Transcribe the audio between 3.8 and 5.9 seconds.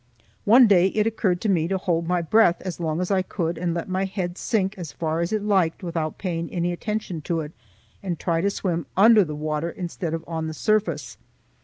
my head sink as far as it liked